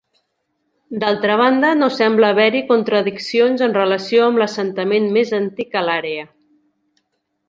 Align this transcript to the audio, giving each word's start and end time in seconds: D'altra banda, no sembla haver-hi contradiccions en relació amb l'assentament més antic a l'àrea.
D'altra 1.01 1.33
banda, 1.41 1.73
no 1.81 1.89
sembla 1.97 2.31
haver-hi 2.33 2.61
contradiccions 2.71 3.63
en 3.65 3.75
relació 3.75 4.23
amb 4.29 4.41
l'assentament 4.43 5.07
més 5.19 5.35
antic 5.43 5.77
a 5.83 5.85
l'àrea. 5.89 6.25